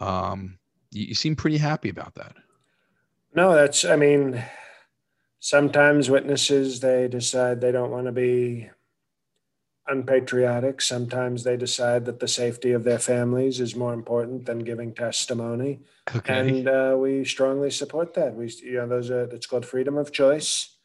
[0.00, 0.58] Um,
[0.90, 2.36] you, you seem pretty happy about that.
[3.34, 4.42] No, that's, I mean,
[5.38, 8.70] sometimes witnesses, they decide they don't want to be
[9.86, 10.80] unpatriotic.
[10.80, 15.80] Sometimes they decide that the safety of their families is more important than giving testimony.
[16.14, 16.38] Okay.
[16.38, 18.34] And uh, we strongly support that.
[18.34, 20.76] We, you know, those are, it's called freedom of choice.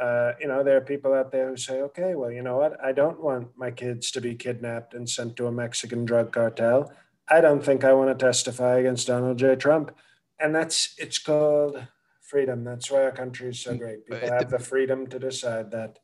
[0.00, 2.78] Uh, you know, there are people out there who say, okay, well, you know what?
[2.84, 6.92] I don't want my kids to be kidnapped and sent to a Mexican drug cartel.
[7.28, 9.56] I don't think I want to testify against Donald J.
[9.56, 9.96] Trump.
[10.38, 11.86] And that's, it's called
[12.22, 12.64] freedom.
[12.64, 14.06] That's why our country is so mm, great.
[14.06, 15.98] People have the freedom to decide that.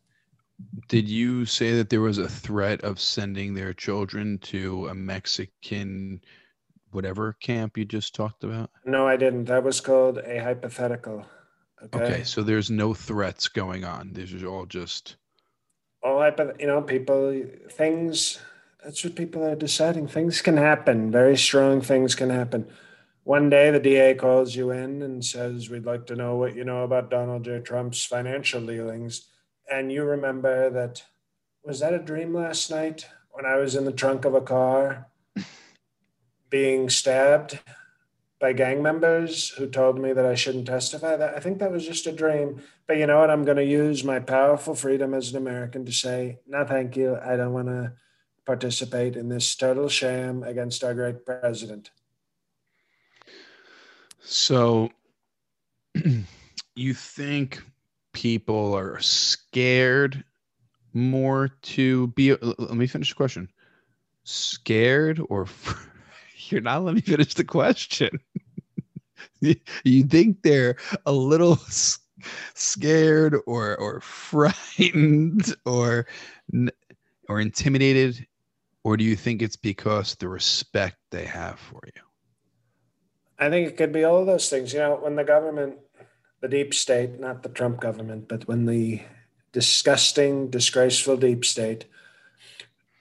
[0.89, 6.21] Did you say that there was a threat of sending their children to a Mexican
[6.93, 8.71] whatever camp you just talked about?
[8.85, 9.47] No, I didn't.
[9.47, 11.25] That was called a hypothetical.
[11.85, 12.05] Okay.
[12.05, 14.13] okay so there's no threats going on.
[14.13, 15.17] These are all just
[16.03, 18.39] all hypo, you know, people things
[18.83, 20.09] that's what people are deciding.
[20.09, 21.11] Things can happen.
[21.11, 22.67] Very strong things can happen.
[23.25, 26.65] One day the DA calls you in and says, We'd like to know what you
[26.65, 27.61] know about Donald J.
[27.61, 29.29] Trump's financial dealings.
[29.71, 31.05] And you remember that
[31.65, 35.07] was that a dream last night when I was in the trunk of a car
[36.51, 37.61] being stabbed
[38.41, 41.17] by gang members who told me that I shouldn't testify.
[41.17, 42.61] That I think that was just a dream.
[42.89, 43.31] But you know what?
[43.31, 47.17] I'm going to use my powerful freedom as an American to say, no, thank you.
[47.25, 47.93] I don't want to
[48.45, 51.91] participate in this total sham against our great president.
[54.21, 54.91] So
[56.75, 57.63] you think
[58.13, 60.25] people are scared
[60.93, 63.49] more to be let me finish the question
[64.25, 65.47] scared or
[66.49, 68.11] you're not letting me finish the question
[69.41, 70.77] you think they're
[71.07, 71.59] a little
[72.55, 76.07] scared or or frightened or
[77.29, 78.27] or intimidated
[78.85, 82.03] or do you think it's because the respect they have for you?
[83.39, 84.73] I think it could be all of those things.
[84.73, 85.77] You know, when the government,
[86.41, 89.03] the deep state, not the Trump government, but when the
[89.53, 91.87] disgusting, disgraceful deep state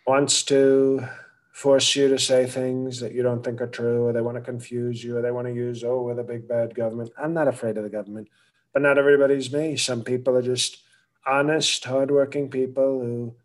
[0.06, 1.08] wants to
[1.52, 4.42] force you to say things that you don't think are true, or they want to
[4.42, 7.12] confuse you, or they want to use, oh, we're the big bad government.
[7.18, 8.30] I'm not afraid of the government,
[8.74, 9.78] but not everybody's me.
[9.78, 10.78] Some people are just
[11.26, 13.36] honest, hardworking people who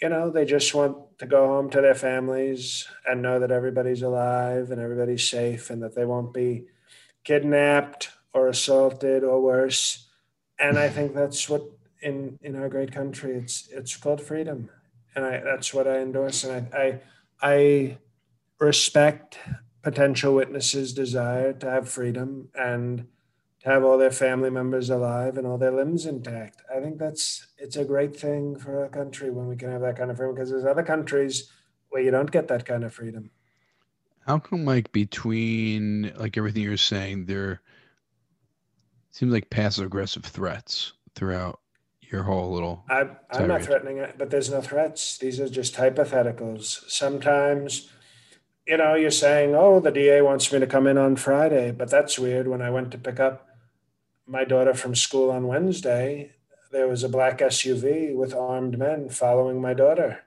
[0.00, 4.02] you know, they just want to go home to their families and know that everybody's
[4.02, 6.66] alive and everybody's safe and that they won't be
[7.24, 10.08] kidnapped or assaulted or worse.
[10.58, 11.62] And I think that's what
[12.02, 14.70] in in our great country it's it's called freedom.
[15.14, 16.44] And I that's what I endorse.
[16.44, 17.00] And I I,
[17.40, 17.98] I
[18.58, 19.38] respect
[19.82, 23.06] potential witnesses' desire to have freedom and
[23.66, 26.62] have all their family members alive and all their limbs intact.
[26.74, 29.96] I think that's it's a great thing for a country when we can have that
[29.96, 31.50] kind of freedom because there's other countries
[31.88, 33.30] where you don't get that kind of freedom.
[34.26, 37.60] How come like between like everything you're saying there
[39.10, 41.60] seems like passive aggressive threats throughout
[42.02, 45.18] your whole little I, I'm not threatening it, but there's no threats.
[45.18, 46.88] These are just hypotheticals.
[46.88, 47.90] Sometimes
[48.66, 51.88] you know, you're saying, oh, the DA wants me to come in on Friday, but
[51.88, 52.48] that's weird.
[52.48, 53.46] When I went to pick up
[54.26, 56.32] my daughter from school on Wednesday,
[56.72, 60.24] there was a black SUV with armed men following my daughter.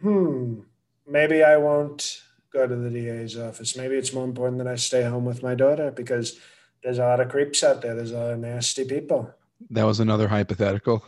[0.00, 0.60] Hmm,
[1.06, 2.22] maybe I won't
[2.52, 3.76] go to the DA's office.
[3.76, 6.38] Maybe it's more important that I stay home with my daughter because
[6.82, 7.94] there's a lot of creeps out there.
[7.94, 9.34] There's a lot of nasty people.
[9.70, 11.04] That was another hypothetical.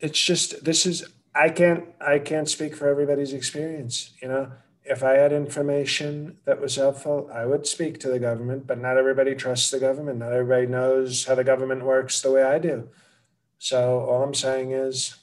[0.00, 4.12] It's just this is I can't I can't speak for everybody's experience.
[4.22, 4.52] You know,
[4.88, 8.66] if I had information that was helpful, I would speak to the government.
[8.66, 10.18] But not everybody trusts the government.
[10.18, 12.88] Not everybody knows how the government works the way I do.
[13.58, 15.16] So all I'm saying is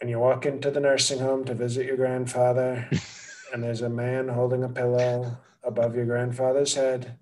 [0.00, 2.88] when you walk into the nursing home to visit your grandfather
[3.52, 7.18] and there's a man holding a pillow above your grandfather's head,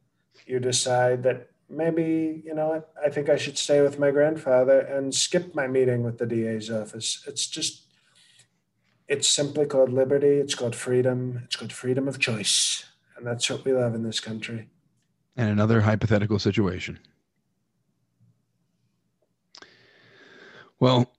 [0.46, 4.78] you decide that maybe, you know what, I think I should stay with my grandfather
[4.80, 7.24] and skip my meeting with the DA's office.
[7.26, 7.89] It's just,
[9.10, 10.38] it's simply called liberty.
[10.38, 11.42] It's called freedom.
[11.44, 12.84] It's called freedom of choice.
[13.16, 14.68] And that's what we love in this country.
[15.36, 16.98] And another hypothetical situation.
[20.78, 21.10] Well,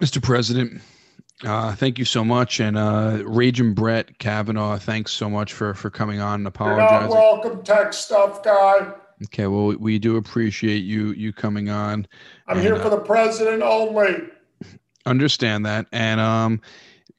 [0.00, 0.20] Mr.
[0.22, 0.80] President,
[1.44, 5.90] uh, thank you so much, and uh, Raging Brett Kavanaugh, thanks so much for for
[5.90, 7.10] coming on and apologizing.
[7.10, 8.92] You're not welcome, tech stuff guy.
[9.24, 12.08] Okay, well, we do appreciate you you coming on.
[12.48, 14.28] I'm and, here for uh, the president only.
[15.08, 16.60] Understand that, and um,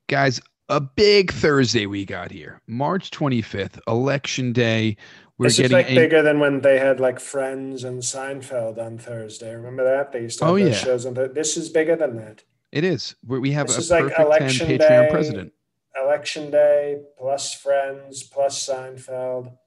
[0.07, 4.97] guys, a big Thursday we got here, March 25th, Election Day.
[5.37, 8.97] We're this is like a, bigger than when they had like Friends and Seinfeld on
[8.97, 9.55] Thursday.
[9.55, 10.73] Remember that they used to have oh, yeah.
[10.73, 11.13] shows on.
[11.13, 12.43] The, this is bigger than that.
[12.71, 13.15] It is.
[13.25, 15.53] We have this a perfect like 10 Patreon day, president.
[15.95, 19.57] Election Day plus Friends plus Seinfeld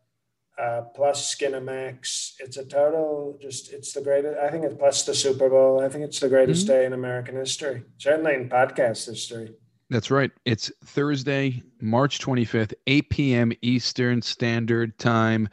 [0.58, 2.34] uh, plus Skinamax.
[2.40, 3.38] It's a total.
[3.40, 4.38] Just it's the greatest.
[4.38, 5.80] I think it's plus the Super Bowl.
[5.80, 6.74] I think it's the greatest mm-hmm.
[6.74, 7.82] day in American history.
[7.98, 9.54] Certainly in podcast history.
[9.90, 10.30] That's right.
[10.46, 13.52] It's Thursday, March 25th, 8 p.m.
[13.60, 15.48] Eastern Standard Time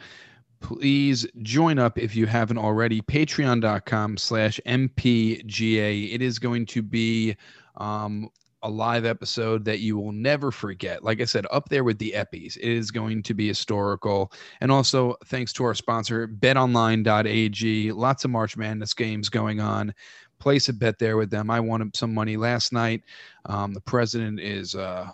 [0.62, 7.36] please join up if you haven't already patreon.com slash mpga it is going to be
[7.78, 8.30] um,
[8.64, 11.04] a live episode that you will never forget.
[11.04, 14.32] Like i said up there with the eppies it is going to be historical.
[14.62, 19.94] And also thanks to our sponsor betonline.ag lots of march madness games going on.
[20.40, 21.50] Place a bet there with them.
[21.50, 23.04] I won some money last night.
[23.46, 25.10] Um, the president is uh,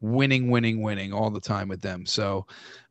[0.00, 2.06] winning winning winning all the time with them.
[2.06, 2.46] So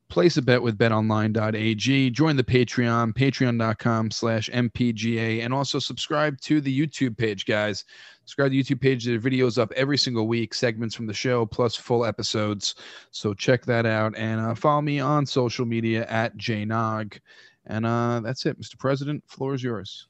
[0.09, 6.59] place a bet with betonline.ag join the patreon patreon.com slash mpga and also subscribe to
[6.59, 7.85] the youtube page guys
[8.29, 9.05] subscribe to the youtube page.
[9.05, 12.75] There are videos up every single week segments from the show plus full episodes.
[13.09, 17.19] So check that out and uh, follow me on social media at jnog
[17.65, 19.23] and uh, that's it mr president.
[19.25, 20.09] Floor is yours.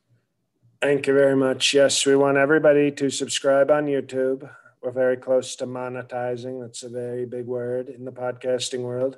[0.82, 1.74] Thank you very much.
[1.74, 4.50] Yes we want everybody to subscribe on youtube.
[4.84, 6.62] We're very close to monetizing.
[6.62, 9.18] That's a very big word in the podcasting world.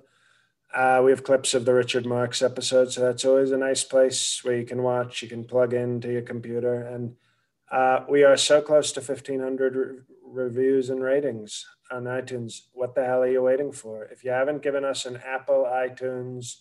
[0.76, 4.43] Uh, we have clips of the Richard Marx episode, so that's always a nice place
[4.43, 5.24] where you can watch.
[5.24, 7.16] You can plug into your computer, and
[7.72, 12.62] uh, we are so close to 1,500 re- reviews and ratings on iTunes.
[12.74, 14.06] What the hell are you waiting for?
[14.06, 16.56] If you haven't given us an Apple iTunes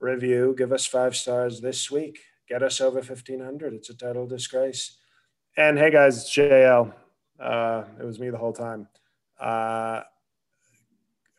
[0.00, 2.18] review, give us five stars this week.
[2.48, 3.74] Get us over 1,500.
[3.74, 4.98] It's a total disgrace.
[5.56, 6.92] And hey, guys, JL.
[7.38, 8.88] Uh, it was me the whole time.
[9.40, 10.02] Uh,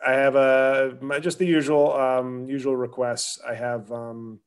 [0.05, 3.39] I have a my, just the usual um, usual requests.
[3.47, 4.39] I have um,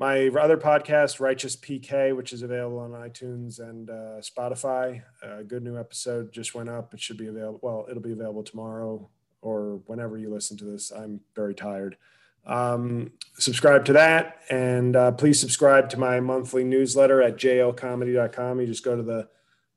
[0.00, 5.02] my other podcast, Righteous PK, which is available on iTunes and uh, Spotify.
[5.22, 6.94] A good new episode just went up.
[6.94, 7.60] It should be available.
[7.62, 9.10] Well, it'll be available tomorrow
[9.42, 10.90] or whenever you listen to this.
[10.90, 11.98] I'm very tired.
[12.46, 18.60] Um, subscribe to that, and uh, please subscribe to my monthly newsletter at jlcomedy.com.
[18.60, 19.28] You just go to the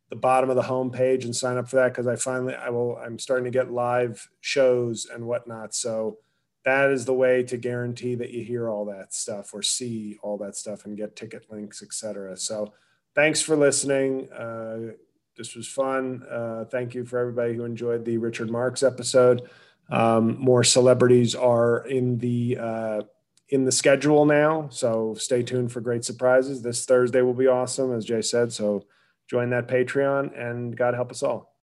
[0.09, 2.95] the bottom of the homepage and sign up for that because I finally I will
[2.95, 5.75] I'm starting to get live shows and whatnot.
[5.75, 6.19] So
[6.65, 10.37] that is the way to guarantee that you hear all that stuff or see all
[10.37, 12.37] that stuff and get ticket links, etc.
[12.37, 12.73] So
[13.15, 14.31] thanks for listening.
[14.31, 14.93] Uh,
[15.35, 16.23] this was fun.
[16.29, 19.49] Uh, thank you for everybody who enjoyed the Richard Marx episode.
[19.89, 23.01] Um, more celebrities are in the uh,
[23.49, 26.61] in the schedule now, so stay tuned for great surprises.
[26.61, 28.53] This Thursday will be awesome, as Jay said.
[28.53, 28.85] So
[29.27, 31.52] join that Patreon, and God help us all.